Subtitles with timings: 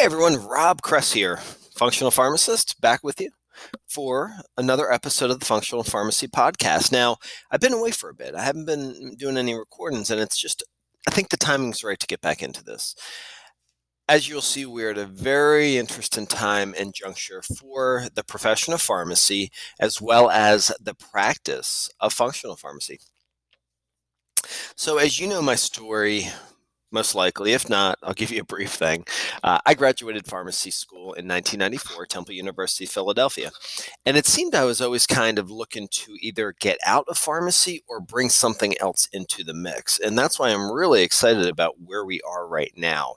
[0.00, 1.36] Hey everyone, Rob Kress here,
[1.76, 3.32] functional pharmacist, back with you
[3.86, 6.90] for another episode of the Functional Pharmacy Podcast.
[6.90, 7.18] Now,
[7.50, 8.34] I've been away for a bit.
[8.34, 10.62] I haven't been doing any recordings, and it's just,
[11.06, 12.94] I think the timing's right to get back into this.
[14.08, 18.80] As you'll see, we're at a very interesting time and juncture for the profession of
[18.80, 23.00] pharmacy as well as the practice of functional pharmacy.
[24.76, 26.30] So, as you know, my story,
[26.90, 27.52] most likely.
[27.52, 29.04] If not, I'll give you a brief thing.
[29.42, 33.50] Uh, I graduated pharmacy school in 1994, Temple University, Philadelphia.
[34.04, 37.84] And it seemed I was always kind of looking to either get out of pharmacy
[37.88, 39.98] or bring something else into the mix.
[39.98, 43.16] And that's why I'm really excited about where we are right now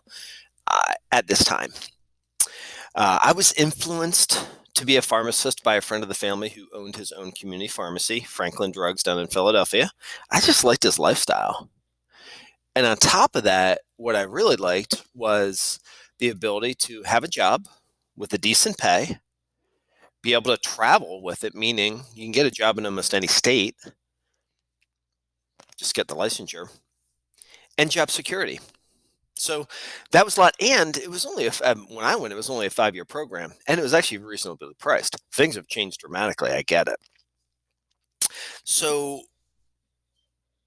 [0.67, 1.71] uh, at this time.
[2.95, 6.67] Uh, I was influenced to be a pharmacist by a friend of the family who
[6.73, 9.91] owned his own community pharmacy, Franklin Drugs, down in Philadelphia.
[10.31, 11.69] I just liked his lifestyle.
[12.75, 15.79] And on top of that, what I really liked was
[16.19, 17.67] the ability to have a job
[18.15, 19.19] with a decent pay,
[20.21, 23.27] be able to travel with it, meaning you can get a job in almost any
[23.27, 23.75] state,
[25.77, 26.69] just get the licensure,
[27.77, 28.59] and job security.
[29.35, 29.67] So
[30.11, 32.49] that was a lot, and it was only a, um, when I went, it was
[32.49, 35.17] only a five year program, and it was actually reasonably priced.
[35.33, 36.51] Things have changed dramatically.
[36.51, 36.99] I get it.
[38.63, 39.21] So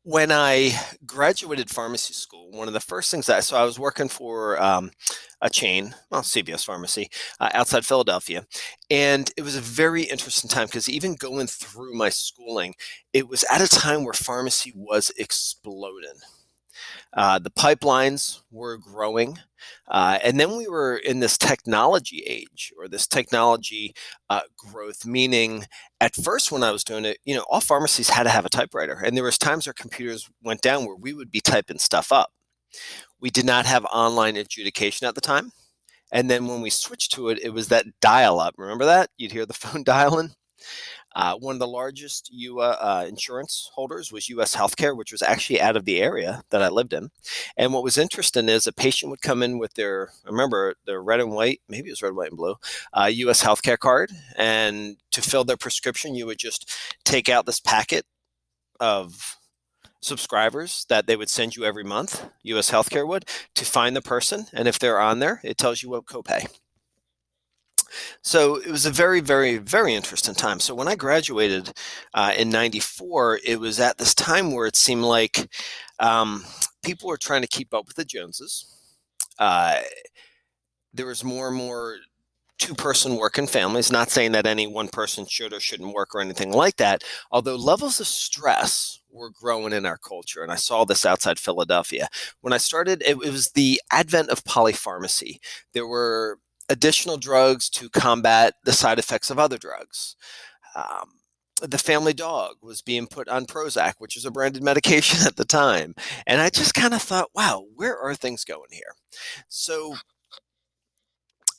[0.06, 0.70] when I
[1.04, 4.62] graduated pharmacy school, one of the first things that I so I was working for
[4.62, 4.92] um,
[5.40, 8.46] a chain, well, CVS Pharmacy, uh, outside Philadelphia,
[8.88, 12.74] and it was a very interesting time because even going through my schooling,
[13.12, 16.20] it was at a time where pharmacy was exploding.
[17.16, 19.38] Uh, the pipelines were growing.
[19.88, 23.94] Uh, and then we were in this technology age or this technology
[24.28, 25.64] uh, growth, meaning
[26.00, 28.50] at first when I was doing it, you know, all pharmacies had to have a
[28.50, 29.00] typewriter.
[29.02, 32.30] And there was times our computers went down where we would be typing stuff up.
[33.20, 35.52] We did not have online adjudication at the time.
[36.12, 38.54] And then when we switched to it, it was that dial up.
[38.58, 39.10] Remember that?
[39.16, 40.34] You'd hear the phone dialing.
[41.16, 44.54] Uh, one of the largest U, uh, insurance holders was U.S.
[44.54, 47.08] Healthcare, which was actually out of the area that I lived in.
[47.56, 51.20] And what was interesting is a patient would come in with their, remember, their red
[51.20, 52.56] and white, maybe it was red, white, and blue,
[52.92, 53.42] uh, U.S.
[53.42, 54.12] Healthcare card.
[54.36, 56.70] And to fill their prescription, you would just
[57.06, 58.04] take out this packet
[58.78, 59.36] of
[60.02, 63.24] subscribers that they would send you every month, US Healthcare would,
[63.54, 64.46] to find the person.
[64.52, 66.46] And if they're on there, it tells you what copay.
[68.22, 70.60] So it was a very, very, very interesting time.
[70.60, 71.72] So when I graduated
[72.14, 75.48] uh, in '94, it was at this time where it seemed like
[75.98, 76.44] um,
[76.84, 78.66] people were trying to keep up with the Joneses.
[79.38, 79.80] Uh,
[80.92, 81.96] there was more and more
[82.58, 86.20] two person working families not saying that any one person should or shouldn't work or
[86.22, 90.84] anything like that although levels of stress were growing in our culture and i saw
[90.84, 92.08] this outside philadelphia
[92.40, 95.38] when i started it, it was the advent of polypharmacy
[95.74, 100.16] there were additional drugs to combat the side effects of other drugs.
[100.74, 101.20] Um,
[101.62, 105.44] the family dog was being put on Prozac, which was a branded medication at the
[105.44, 105.94] time.
[106.26, 108.94] And I just kind of thought, wow, where are things going here?
[109.48, 109.96] So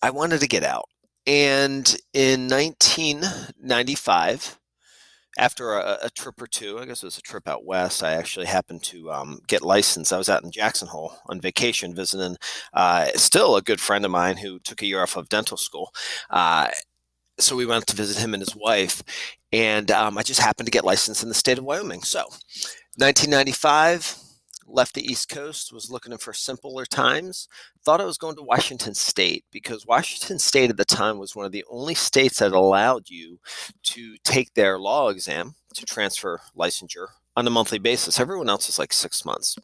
[0.02, 0.86] I wanted to get out.
[1.26, 4.60] And in 1995,
[5.38, 8.14] after a, a, trip or two, I guess it was a trip out west, I
[8.14, 10.12] actually happened to um, get licensed.
[10.12, 12.38] I was out in Jackson Hole on vacation visiting
[12.74, 15.92] uh, still a good friend of mine who took a year off of dental school.
[16.30, 16.70] Uh,
[17.40, 19.04] so we went to visit him and his wife,
[19.52, 22.02] and um, I just happened to get licensed in the state of Wyoming.
[22.02, 22.22] So
[22.98, 24.27] 1995
[24.68, 27.48] left the East Coast, was looking for simpler times,
[27.84, 31.46] thought I was going to Washington State because Washington State at the time was one
[31.46, 33.40] of the only states that allowed you
[33.84, 38.20] to take their law exam to transfer licensure on a monthly basis.
[38.20, 39.56] Everyone else is like six months.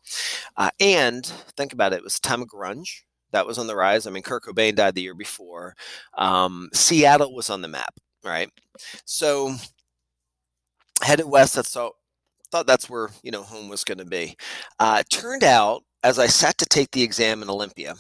[0.58, 1.26] Uh, and
[1.58, 3.02] think about it, it was time of grunge.
[3.32, 4.06] That was on the rise.
[4.06, 5.76] I mean, Kurt Cobain died the year before.
[6.18, 8.50] Um, Seattle was on the map, right?
[9.06, 9.56] So
[11.02, 11.56] headed west.
[11.56, 11.96] That's so
[12.54, 14.38] thought that's where you know home was going to be.
[14.80, 17.96] Uh, turned out, as I sat to take the exam in Olympia,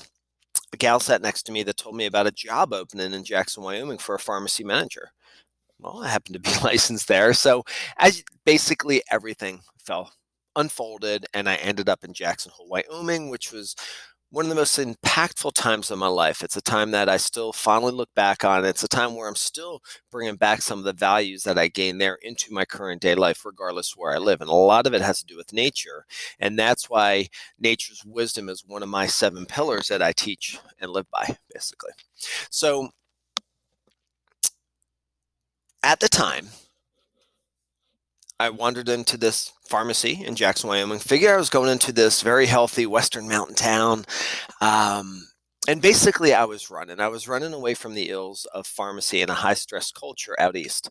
[0.71, 3.63] a gal sat next to me that told me about a job opening in Jackson,
[3.63, 5.09] Wyoming for a pharmacy manager.
[5.79, 7.63] Well, I happened to be licensed there, so
[7.97, 10.11] as basically everything fell
[10.55, 13.75] unfolded, and I ended up in Jackson Hole, Wyoming, which was
[14.33, 16.41] one of the most impactful times of my life.
[16.41, 18.65] It's a time that I still fondly look back on.
[18.65, 22.01] It's a time where I'm still bringing back some of the values that I gained
[22.01, 24.41] there into my current day life, regardless where I live.
[24.41, 26.07] And a lot of it has to do with nature.
[26.39, 27.27] And that's why
[27.59, 31.91] nature's wisdom is one of my seven pillars that I teach and live by, basically.
[32.49, 32.89] So
[35.83, 36.47] at the time,
[38.43, 40.99] I wandered into this pharmacy in Jackson, Wyoming.
[40.99, 44.03] Figured I was going into this very healthy Western mountain town.
[44.59, 45.29] Um,
[45.65, 46.99] and basically, I was running.
[46.99, 50.57] I was running away from the ills of pharmacy and a high stress culture out
[50.57, 50.89] east.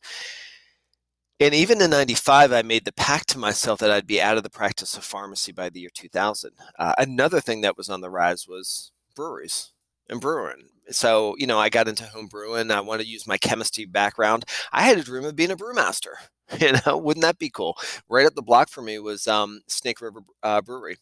[1.40, 4.44] And even in 95, I made the pact to myself that I'd be out of
[4.44, 6.52] the practice of pharmacy by the year 2000.
[6.78, 9.72] Uh, another thing that was on the rise was breweries
[10.08, 10.70] and brewing.
[10.88, 12.70] So, you know, I got into home brewing.
[12.70, 14.46] I wanted to use my chemistry background.
[14.72, 16.14] I had a dream of being a brewmaster.
[16.60, 17.76] You know, wouldn't that be cool?
[18.08, 20.96] Right up the block for me was um, Snake River uh, Brewery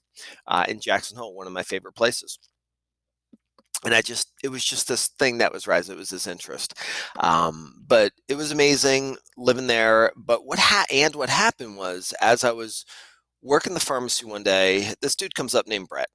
[0.46, 2.38] uh, in Jackson Hole, one of my favorite places
[3.84, 5.94] and I just it was just this thing that was rising.
[5.94, 6.74] It was this interest,
[7.18, 10.12] um, but it was amazing living there.
[10.16, 12.84] But what ha- and what happened was as I was
[13.42, 16.08] working the pharmacy one day, this dude comes up named Brent,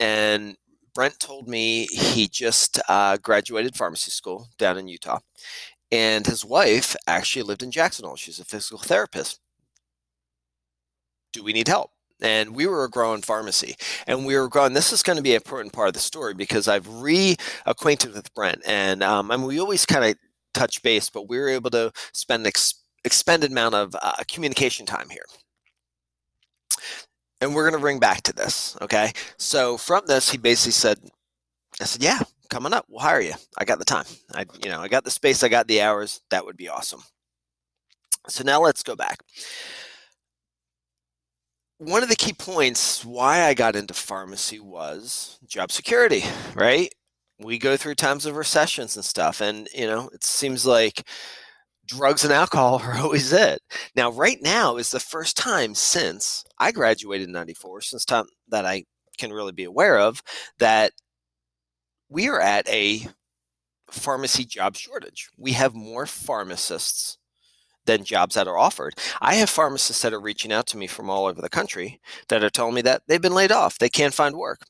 [0.00, 0.56] and
[0.94, 5.20] Brent told me he just uh, graduated pharmacy school down in Utah,
[5.92, 8.16] and his wife actually lived in Jacksonville.
[8.16, 9.38] She's a physical therapist.
[11.32, 11.92] Do we need help?
[12.22, 13.74] and we were a growing pharmacy
[14.06, 16.32] and we were growing this is going to be an important part of the story
[16.32, 20.16] because i've reacquainted with brent and um, I mean, we always kind of
[20.54, 24.86] touch base but we were able to spend an ex- expended amount of uh, communication
[24.86, 25.24] time here
[27.40, 30.98] and we're going to bring back to this okay so from this he basically said
[31.80, 32.20] i said yeah
[32.52, 34.04] coming up we'll hire you i got the time.
[34.34, 36.20] I you know i got the space i got the hours.
[36.30, 37.02] That would be awesome.
[38.28, 39.18] So now let's go back.
[41.78, 46.22] One of the key points why I got into pharmacy was job security,
[46.54, 46.92] right?
[47.40, 51.08] We go through times of recessions and stuff, and you know, it seems like
[51.86, 53.60] drugs and alcohol are always it.
[53.96, 58.64] Now, right now is the first time since I graduated in 94, since time that
[58.66, 58.84] I
[59.18, 60.22] can really be aware of,
[60.58, 60.92] that
[62.12, 63.06] we are at a
[63.90, 65.30] pharmacy job shortage.
[65.38, 67.18] We have more pharmacists
[67.86, 68.94] than jobs that are offered.
[69.20, 72.44] I have pharmacists that are reaching out to me from all over the country that
[72.44, 73.78] are telling me that they've been laid off.
[73.78, 74.60] They can't find work.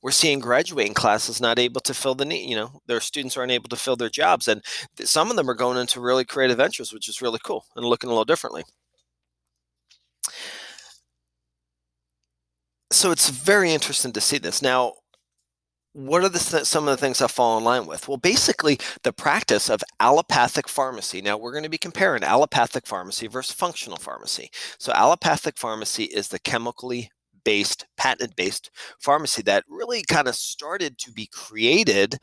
[0.00, 2.48] We're seeing graduating classes not able to fill the need.
[2.48, 4.62] You know, their students aren't able to fill their jobs, and
[5.00, 8.08] some of them are going into really creative ventures, which is really cool and looking
[8.08, 8.62] a little differently.
[12.92, 14.62] So it's very interesting to see this.
[14.62, 14.94] Now,
[15.94, 18.08] what are the some of the things I fall in line with?
[18.08, 21.22] Well, basically, the practice of allopathic pharmacy.
[21.22, 24.50] Now, we're going to be comparing allopathic pharmacy versus functional pharmacy.
[24.78, 27.10] So, allopathic pharmacy is the chemically
[27.44, 32.18] based, patent based pharmacy that really kind of started to be created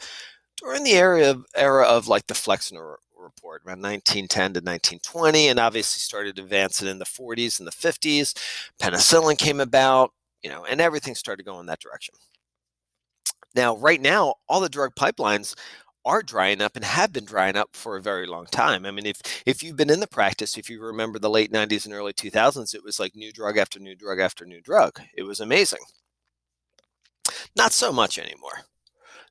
[0.57, 5.59] during the era of, era of like the Flexner report around 1910 to 1920, and
[5.59, 8.33] obviously started advancing in the 40s and the 50s.
[8.81, 10.11] Penicillin came about,
[10.43, 12.15] you know, and everything started going that direction.
[13.55, 15.55] Now, right now, all the drug pipelines
[16.05, 18.85] are drying up and have been drying up for a very long time.
[18.85, 21.85] I mean, if if you've been in the practice, if you remember the late 90s
[21.85, 25.01] and early 2000s, it was like new drug after new drug after new drug.
[25.15, 25.79] It was amazing.
[27.55, 28.61] Not so much anymore.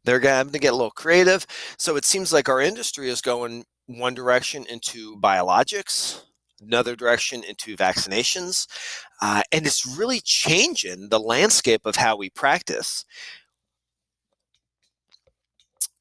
[0.04, 1.46] They're having to get a little creative.
[1.78, 6.22] So it seems like our industry is going one direction into biologics,
[6.60, 8.66] another direction into vaccinations.
[9.20, 13.04] Uh, and it's really changing the landscape of how we practice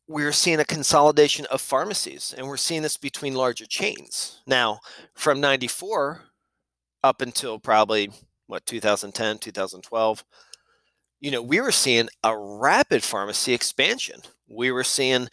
[0.10, 4.42] we're seeing a consolidation of pharmacies and we're seeing this between larger chains.
[4.48, 4.80] Now,
[5.14, 6.22] from 94
[7.04, 8.10] up until probably
[8.48, 10.26] what 2010, 2012,
[11.22, 14.22] you know, we were seeing a rapid pharmacy expansion.
[14.48, 15.28] We were seeing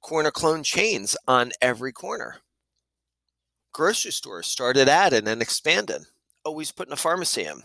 [0.00, 2.36] corner clone chains on every corner.
[3.74, 6.06] Grocery stores started adding and expanding,
[6.46, 7.62] always putting a pharmacy in.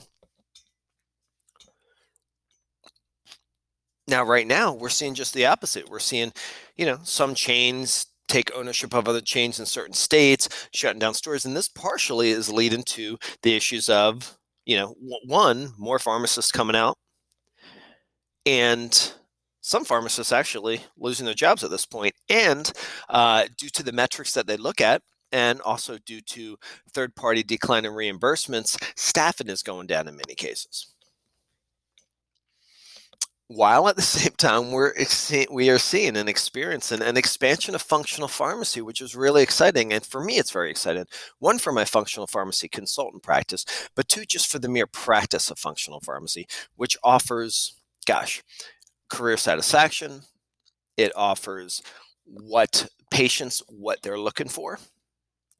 [4.10, 5.88] Now, right now, we're seeing just the opposite.
[5.88, 6.34] We're seeing,
[6.76, 11.46] you know, some chains take ownership of other chains in certain states, shutting down stores.
[11.46, 16.76] And this partially is leading to the issues of, you know, one, more pharmacists coming
[16.76, 16.98] out,
[18.46, 19.14] and
[19.62, 22.16] some pharmacists actually losing their jobs at this point.
[22.30, 22.72] And
[23.10, 26.58] uh, due to the metrics that they look at, and also due to
[26.94, 30.94] third party decline in reimbursements, staffing is going down in many cases
[33.50, 34.94] while at the same time we're
[35.52, 40.06] we are seeing and experiencing an expansion of functional pharmacy which is really exciting and
[40.06, 41.06] for me it's very exciting.
[41.40, 43.66] One for my functional pharmacy consultant practice
[43.96, 47.76] but two just for the mere practice of functional pharmacy which offers
[48.06, 48.42] gosh
[49.10, 50.22] career satisfaction.
[50.96, 51.82] It offers
[52.26, 54.80] what patients what they're looking for.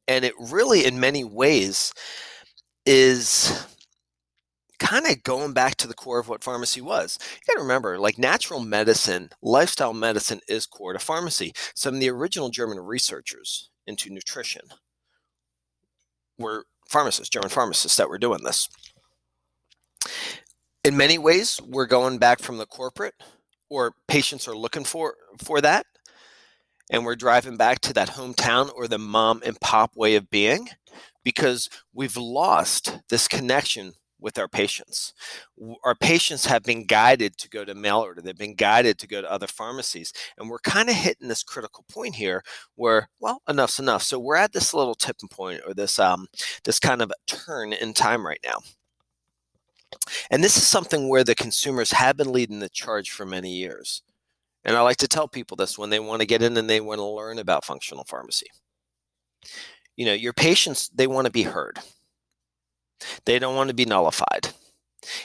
[0.06, 1.92] And it really in many ways
[2.86, 3.66] is
[4.80, 7.18] kind of going back to the core of what pharmacy was.
[7.22, 11.52] You got to remember, like natural medicine, lifestyle medicine is core to pharmacy.
[11.74, 14.62] Some of the original German researchers into nutrition
[16.38, 18.68] were pharmacists, German pharmacists that were doing this.
[20.82, 23.14] In many ways, we're going back from the corporate
[23.68, 25.86] or patients are looking for for that
[26.90, 30.68] and we're driving back to that hometown or the mom and pop way of being
[31.22, 35.12] because we've lost this connection with our patients.
[35.84, 39.20] Our patients have been guided to go to mail order, they've been guided to go
[39.20, 40.12] to other pharmacies.
[40.38, 42.42] And we're kind of hitting this critical point here
[42.74, 44.02] where, well, enough's enough.
[44.02, 46.26] So we're at this little tipping point or this um
[46.64, 48.58] this kind of turn in time right now.
[50.30, 54.02] And this is something where the consumers have been leading the charge for many years.
[54.64, 56.80] And I like to tell people this when they want to get in and they
[56.80, 58.46] want to learn about functional pharmacy.
[59.96, 61.78] You know, your patients, they want to be heard.
[63.24, 64.48] They don't want to be nullified.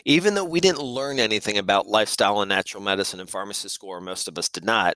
[0.06, 4.02] Even though we didn't learn anything about lifestyle and natural medicine in pharmacy school, or
[4.02, 4.96] most of us did not,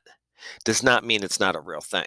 [0.64, 2.06] does not mean it's not a real thing.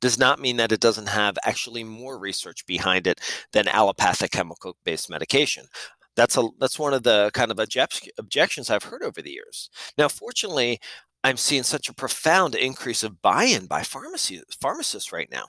[0.00, 3.20] Does not mean that it doesn't have actually more research behind it
[3.52, 5.66] than allopathic chemical based medication
[6.16, 9.70] that's a that's one of the kind of object, objections I've heard over the years.
[9.98, 10.80] Now, fortunately,
[11.22, 15.46] I'm seeing such a profound increase of buy-in by pharmacy, pharmacists right now.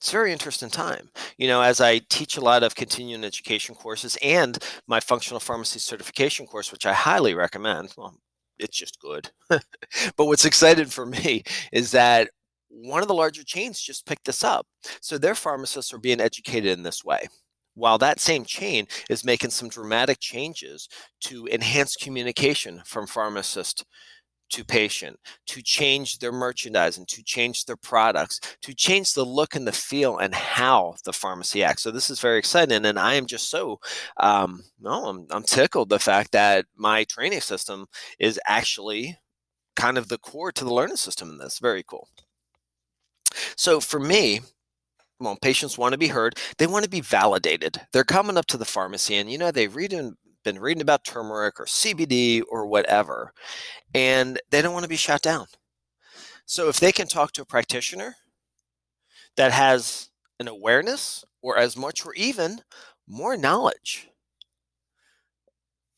[0.00, 1.10] It's a very interesting time.
[1.36, 5.78] You know, as I teach a lot of continuing education courses and my functional pharmacy
[5.78, 7.92] certification course, which I highly recommend.
[7.98, 8.16] Well,
[8.58, 9.30] it's just good.
[9.50, 12.30] but what's excited for me is that
[12.70, 14.66] one of the larger chains just picked this up.
[15.02, 17.28] So their pharmacists are being educated in this way
[17.74, 20.88] while that same chain is making some dramatic changes
[21.20, 23.84] to enhance communication from pharmacist
[24.50, 29.66] to patient, to change their merchandising, to change their products, to change the look and
[29.66, 31.82] the feel and how the pharmacy acts.
[31.82, 33.78] So this is very exciting, and I am just so
[34.18, 37.86] um, no, I'm, I'm tickled the fact that my training system
[38.18, 39.18] is actually
[39.76, 41.58] kind of the core to the learning system in this.
[41.58, 42.08] Very cool.
[43.56, 44.40] So for me,
[45.20, 46.38] well, patients want to be heard.
[46.58, 47.80] They want to be validated.
[47.92, 51.04] They're coming up to the pharmacy and, you know, they read reading, been reading about
[51.04, 53.32] turmeric or CBD or whatever,
[53.94, 55.46] and they don't want to be shot down.
[56.46, 58.16] So if they can talk to a practitioner
[59.36, 62.62] that has an awareness or as much or even
[63.06, 64.08] more knowledge,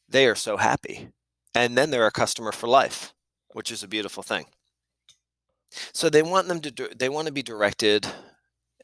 [0.08, 1.08] they are so happy.
[1.54, 3.14] And then they're a customer for life,
[3.52, 4.46] which is a beautiful thing.
[5.92, 8.06] So they want them to do, they want to be directed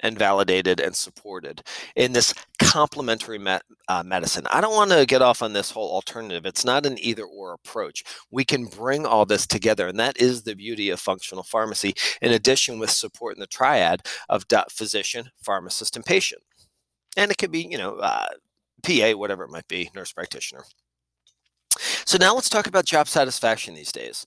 [0.01, 1.63] and validated and supported
[1.97, 4.47] in this complementary me- uh, medicine.
[4.51, 6.47] I don't want to get off on this whole alternative.
[6.47, 8.05] It's not an either or approach.
[8.31, 12.33] We can bring all this together, and that is the beauty of functional pharmacy, in
[12.33, 16.43] addition with support in the triad of physician, pharmacist, and patient.
[17.17, 18.27] And it could be, you know, uh,
[18.83, 20.65] PA, whatever it might be, nurse practitioner.
[22.05, 24.27] So now let's talk about job satisfaction these days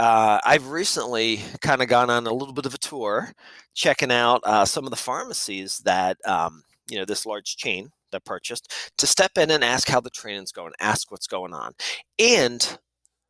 [0.00, 3.32] uh, I've recently kind of gone on a little bit of a tour,
[3.74, 8.24] checking out uh, some of the pharmacies that um, you know this large chain that
[8.24, 11.72] purchased to step in and ask how the training's going, ask what's going on,
[12.18, 12.78] and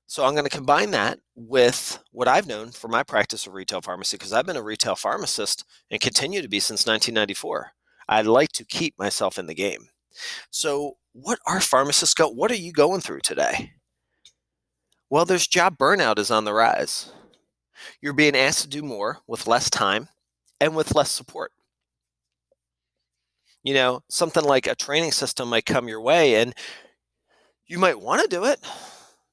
[0.07, 3.81] so I'm going to combine that with what I've known for my practice of retail
[3.81, 7.73] pharmacy because I've been a retail pharmacist and continue to be since 1994.
[8.09, 9.89] I'd like to keep myself in the game.
[10.51, 12.29] So, what are pharmacists go?
[12.29, 13.73] What are you going through today?
[15.11, 17.11] Well, there's job burnout is on the rise.
[18.01, 20.09] You're being asked to do more with less time
[20.61, 21.51] and with less support.
[23.65, 26.55] You know, something like a training system might come your way and
[27.67, 28.61] you might want to do it,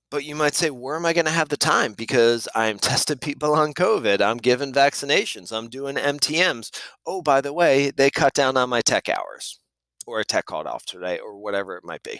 [0.09, 1.93] but you might say, where am I going to have the time?
[1.93, 6.71] Because I'm testing people on COVID, I'm giving vaccinations, I'm doing MTMs.
[7.05, 9.59] Oh, by the way, they cut down on my tech hours
[10.07, 12.19] or a tech called off today or whatever it might be.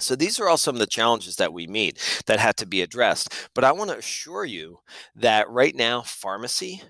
[0.00, 2.82] So these are all some of the challenges that we meet that had to be
[2.82, 3.32] addressed.
[3.54, 4.80] But I want to assure you
[5.14, 6.82] that right now, pharmacy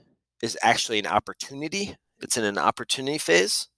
[0.43, 1.97] is actually an opportunity.
[2.21, 3.69] It's in an opportunity phase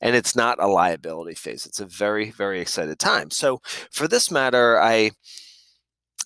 [0.00, 1.66] and it's not a liability phase.
[1.66, 3.30] It's a very, very excited time.
[3.30, 3.60] So
[3.90, 5.12] for this matter, I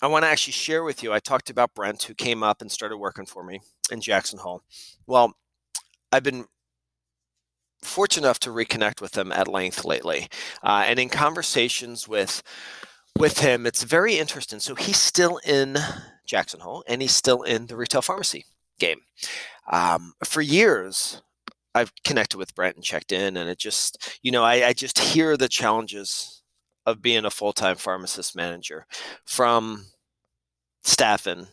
[0.01, 1.13] I want to actually share with you.
[1.13, 4.61] I talked about Brent, who came up and started working for me in Jackson Hole.
[5.07, 5.33] Well,
[6.11, 6.45] I've been
[7.83, 10.27] fortunate enough to reconnect with him at length lately,
[10.63, 12.41] uh, and in conversations with
[13.17, 14.59] with him, it's very interesting.
[14.59, 15.77] So he's still in
[16.25, 18.45] Jackson Hole, and he's still in the retail pharmacy
[18.79, 19.01] game.
[19.71, 21.21] Um, for years,
[21.75, 24.99] I've connected with Brent and checked in, and it just, you know, I, I just
[24.99, 26.43] hear the challenges
[26.85, 28.85] of being a full time pharmacist manager
[29.25, 29.85] from
[30.83, 31.47] staffing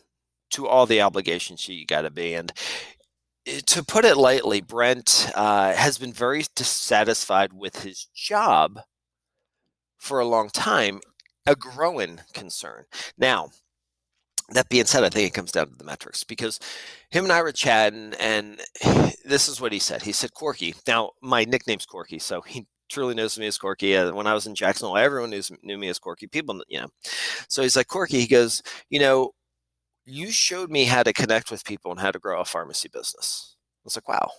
[0.51, 2.33] to all the obligations you got to be.
[2.33, 2.51] And
[3.45, 8.79] to put it lightly, Brent uh, has been very dissatisfied with his job
[9.97, 10.99] for a long time,
[11.45, 12.85] a growing concern.
[13.17, 13.49] Now,
[14.49, 16.59] that being said, I think it comes down to the metrics because
[17.09, 18.61] him and I were chatting, and
[19.25, 20.03] this is what he said.
[20.03, 20.75] He said, Corky.
[20.87, 23.95] Now, my nickname's Corky, so he truly knows me as Corky.
[23.95, 26.27] Uh, when I was in Jacksonville, everyone knew, knew me as Corky.
[26.27, 26.87] People, you know.
[27.47, 29.31] So he's like, Corky, he goes, you know,
[30.05, 33.55] you showed me how to connect with people and how to grow a pharmacy business.
[33.57, 34.29] I was like, wow,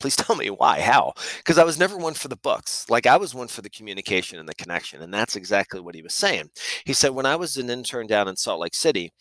[0.00, 1.12] please tell me why, how?
[1.38, 2.88] Because I was never one for the books.
[2.88, 5.02] Like I was one for the communication and the connection.
[5.02, 6.50] And that's exactly what he was saying.
[6.84, 9.12] He said, when I was an intern down in Salt Lake City,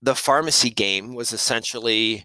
[0.00, 2.24] the pharmacy game was essentially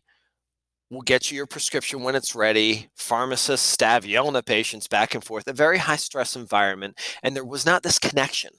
[0.89, 2.87] we'll get you your prescription when it's ready.
[2.95, 6.97] Pharmacists, staff yelling at patients back and forth, a very high stress environment.
[7.23, 8.51] And there was not this connection.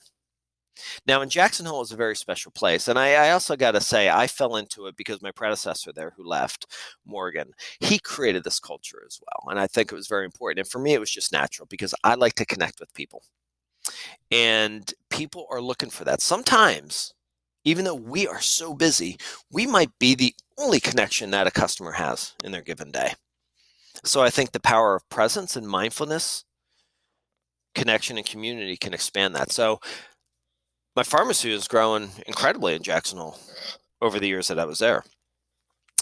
[1.06, 2.88] Now, in Jackson Hole is a very special place.
[2.88, 6.12] And I, I also got to say, I fell into it because my predecessor there,
[6.16, 6.66] who left,
[7.04, 9.50] Morgan, he created this culture as well.
[9.50, 10.60] And I think it was very important.
[10.60, 13.22] And for me, it was just natural because I like to connect with people.
[14.30, 16.20] And people are looking for that.
[16.20, 17.14] Sometimes
[17.64, 19.18] even though we are so busy,
[19.50, 23.12] we might be the only connection that a customer has in their given day.
[24.04, 26.44] So I think the power of presence and mindfulness,
[27.74, 29.52] connection, and community can expand that.
[29.52, 29.80] So
[30.98, 33.38] my pharmacy is growing incredibly in Jackson Hole
[34.02, 35.04] over the years that I was there.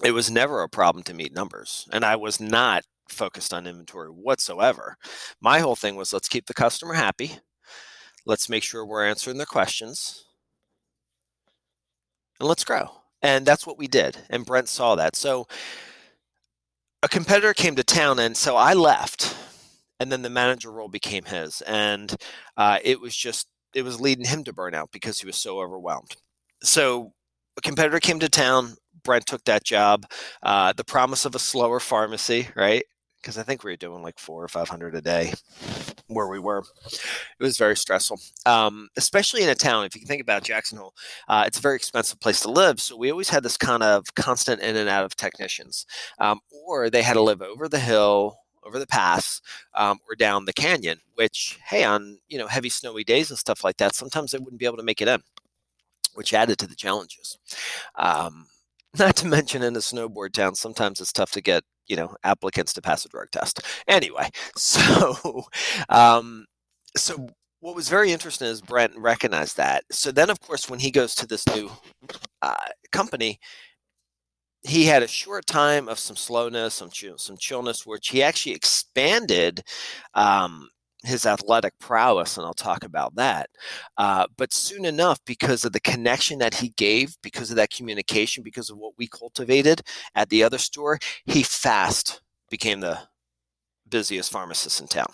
[0.02, 4.08] It was never a problem to meet numbers, and I was not focused on inventory
[4.08, 4.96] whatsoever.
[5.38, 7.32] My whole thing was let's keep the customer happy.
[8.24, 10.24] Let's make sure we're answering their questions
[12.40, 12.88] and let's grow.
[13.20, 14.16] And that's what we did.
[14.30, 15.14] And Brent saw that.
[15.14, 15.46] So
[17.02, 19.36] a competitor came to town, and so I left.
[20.00, 21.60] And then the manager role became his.
[21.60, 22.16] And
[22.56, 26.16] uh, it was just, it was leading him to burnout because he was so overwhelmed.
[26.62, 27.12] So
[27.56, 28.76] a competitor came to town.
[29.04, 30.06] Brent took that job.
[30.42, 32.84] Uh, the promise of a slower pharmacy, right?
[33.26, 35.32] because I think we were doing like four or five hundred a day
[36.06, 36.62] where we were.
[37.40, 39.84] It was very stressful, um, especially in a town.
[39.84, 40.94] If you think about Jackson Hole,
[41.26, 42.80] uh, it's a very expensive place to live.
[42.80, 45.86] So we always had this kind of constant in and out of technicians,
[46.20, 49.40] um, or they had to live over the hill over the pass
[49.74, 53.64] um, or down the canyon which hey on you know heavy snowy days and stuff
[53.64, 55.20] like that sometimes they wouldn't be able to make it in
[56.14, 57.38] which added to the challenges
[57.96, 58.46] um,
[58.98, 62.72] not to mention in a snowboard town sometimes it's tough to get you know applicants
[62.74, 63.60] to pass a drug test.
[63.88, 65.44] Anyway, so
[65.88, 66.46] um,
[66.96, 67.28] so
[67.60, 69.84] what was very interesting is Brent recognized that.
[69.90, 71.70] So then, of course, when he goes to this new
[72.42, 72.54] uh,
[72.92, 73.40] company,
[74.66, 78.54] he had a short time of some slowness, some chill, some chillness, which he actually
[78.54, 79.62] expanded
[80.14, 80.68] um,
[81.04, 83.48] his athletic prowess, and I'll talk about that.
[83.96, 88.42] Uh, but soon enough, because of the connection that he gave, because of that communication,
[88.42, 89.82] because of what we cultivated
[90.16, 92.98] at the other store, he fast became the
[93.88, 95.12] busiest pharmacist in town,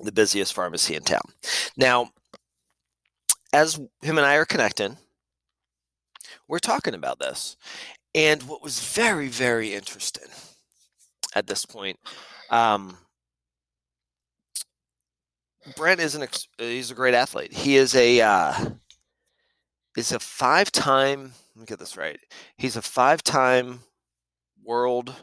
[0.00, 1.22] the busiest pharmacy in town.
[1.76, 2.10] Now,
[3.52, 4.96] as him and I are connecting,
[6.46, 7.56] we're talking about this.
[8.14, 10.28] And what was very, very interesting
[11.34, 11.98] at this point,
[12.50, 12.96] um,
[15.76, 17.52] Brent is an ex- he's a great athlete.
[17.52, 18.70] He is a uh,
[19.96, 21.32] is a five time.
[21.54, 22.18] Let me get this right.
[22.56, 23.80] He's a five time
[24.64, 25.14] world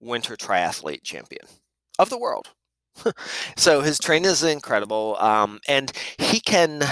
[0.00, 1.46] winter triathlete champion
[1.98, 2.50] of the world.
[3.56, 6.82] so his training is incredible, um, and he can.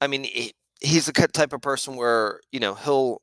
[0.00, 3.20] I mean, he, he's the type of person where you know he'll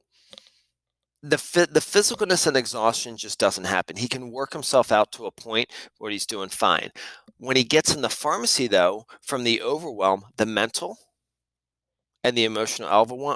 [1.21, 1.37] the
[1.71, 3.97] the physicalness and exhaustion just doesn't happen.
[3.97, 6.91] He can work himself out to a point where he's doing fine.
[7.39, 10.97] When he gets in the pharmacy, though, from the overwhelm, the mental
[12.23, 12.89] and the emotional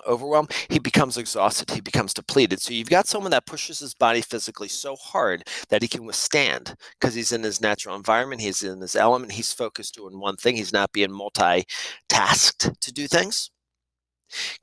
[0.08, 1.70] overwhelm, he becomes exhausted.
[1.70, 2.60] He becomes depleted.
[2.60, 6.76] So you've got someone that pushes his body physically so hard that he can withstand
[7.00, 10.56] because he's in his natural environment, he's in his element, he's focused doing one thing,
[10.56, 13.52] he's not being multi-tasked to do things.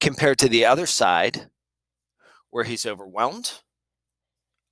[0.00, 1.50] Compared to the other side,
[2.50, 3.60] where he's overwhelmed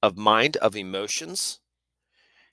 [0.02, 1.60] of mind, of emotions.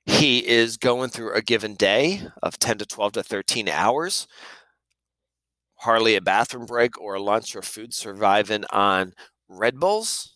[0.05, 4.27] He is going through a given day of 10 to 12 to 13 hours,
[5.75, 9.13] hardly a bathroom break or lunch or food surviving on
[9.49, 10.30] Red Bulls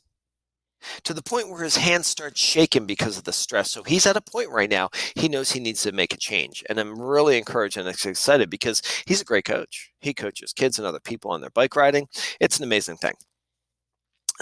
[1.03, 3.71] to the point where his hands start shaking because of the stress.
[3.71, 6.63] So he's at a point right now, he knows he needs to make a change.
[6.69, 9.91] And I'm really encouraged and excited because he's a great coach.
[9.99, 12.07] He coaches kids and other people on their bike riding.
[12.39, 13.13] It's an amazing thing.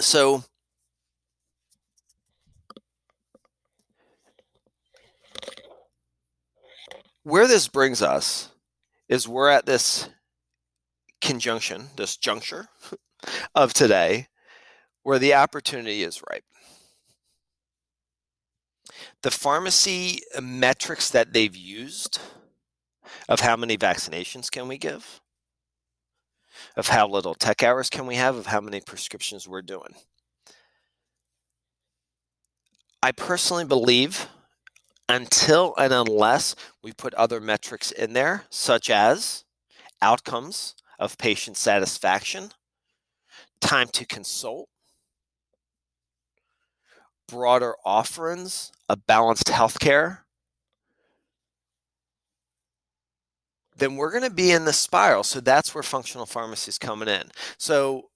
[0.00, 0.42] So
[7.22, 8.50] where this brings us
[9.08, 10.08] is we're at this
[11.20, 12.68] conjunction, this juncture
[13.54, 14.28] of today
[15.04, 16.44] where the opportunity is ripe.
[19.22, 22.18] The pharmacy metrics that they've used
[23.28, 25.20] of how many vaccinations can we give,
[26.76, 29.94] of how little tech hours can we have, of how many prescriptions we're doing.
[33.02, 34.28] I personally believe
[35.08, 39.44] until and unless we put other metrics in there, such as
[40.00, 42.50] outcomes of patient satisfaction,
[43.60, 44.68] time to consult,
[47.28, 50.18] broader offerings of balanced healthcare,
[53.76, 55.24] then we're going to be in the spiral.
[55.24, 57.30] So that's where functional pharmacy is coming in.
[57.58, 58.10] So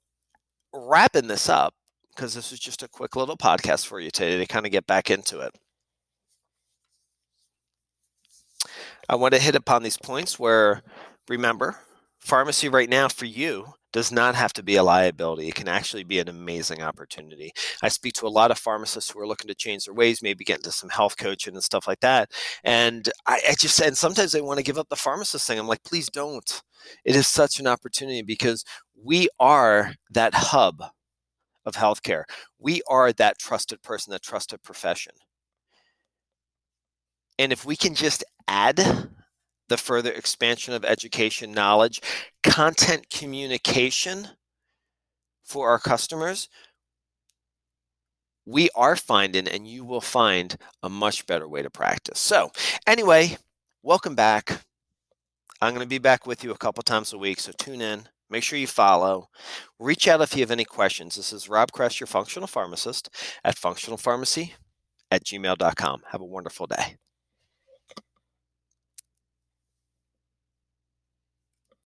[0.72, 1.74] wrapping this up,
[2.14, 4.86] because this was just a quick little podcast for you today to kind of get
[4.86, 5.54] back into it.
[9.08, 10.82] I want to hit upon these points where,
[11.28, 11.78] remember,
[12.20, 15.48] pharmacy right now for you does not have to be a liability.
[15.48, 17.52] It can actually be an amazing opportunity.
[17.82, 20.44] I speak to a lot of pharmacists who are looking to change their ways, maybe
[20.44, 22.30] get into some health coaching and stuff like that.
[22.64, 25.58] And I, I just and sometimes they want to give up the pharmacist thing.
[25.58, 26.62] I'm like, please don't.
[27.04, 28.64] It is such an opportunity because
[29.02, 30.82] we are that hub
[31.64, 32.24] of healthcare.
[32.58, 35.12] We are that trusted person, that trusted profession.
[37.38, 39.08] And if we can just add
[39.68, 42.00] the further expansion of education knowledge,
[42.42, 44.28] content communication
[45.44, 46.48] for our customers,
[48.46, 52.18] we are finding and you will find a much better way to practice.
[52.18, 52.50] So,
[52.86, 53.36] anyway,
[53.82, 54.62] welcome back.
[55.60, 58.08] I'm going to be back with you a couple times a week, so tune in.
[58.30, 59.28] Make sure you follow.
[59.78, 61.16] Reach out if you have any questions.
[61.16, 63.08] This is Rob Kress, your functional pharmacist
[63.44, 64.52] at functionalpharmacy
[65.10, 66.02] at gmail.com.
[66.10, 66.96] Have a wonderful day.